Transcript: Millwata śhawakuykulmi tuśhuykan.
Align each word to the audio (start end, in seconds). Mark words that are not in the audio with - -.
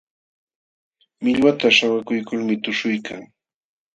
Millwata 1.23 1.67
śhawakuykulmi 1.75 2.55
tuśhuykan. 2.63 3.21